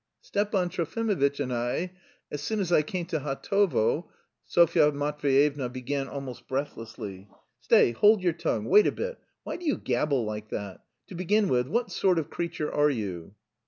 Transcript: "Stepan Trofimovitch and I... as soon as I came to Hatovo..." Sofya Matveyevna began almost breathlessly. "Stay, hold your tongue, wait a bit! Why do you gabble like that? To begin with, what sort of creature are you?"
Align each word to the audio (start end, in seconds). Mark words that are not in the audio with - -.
"Stepan 0.21 0.69
Trofimovitch 0.69 1.39
and 1.39 1.53
I... 1.53 1.91
as 2.31 2.41
soon 2.41 2.59
as 2.59 2.71
I 2.71 2.81
came 2.81 3.05
to 3.05 3.19
Hatovo..." 3.19 4.09
Sofya 4.45 4.91
Matveyevna 4.91 5.71
began 5.71 6.07
almost 6.07 6.47
breathlessly. 6.47 7.29
"Stay, 7.59 7.91
hold 7.91 8.23
your 8.23 8.33
tongue, 8.33 8.65
wait 8.65 8.87
a 8.87 8.91
bit! 8.91 9.19
Why 9.43 9.57
do 9.57 9.65
you 9.67 9.77
gabble 9.77 10.25
like 10.25 10.49
that? 10.49 10.83
To 11.09 11.13
begin 11.13 11.49
with, 11.49 11.67
what 11.67 11.91
sort 11.91 12.17
of 12.17 12.31
creature 12.31 12.73
are 12.73 12.89
you?" 12.89 13.35